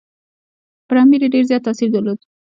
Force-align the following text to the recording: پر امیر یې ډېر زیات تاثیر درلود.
پر 0.87 0.95
امیر 1.03 1.21
یې 1.23 1.31
ډېر 1.33 1.43
زیات 1.49 1.63
تاثیر 1.67 1.89
درلود. 1.91 2.19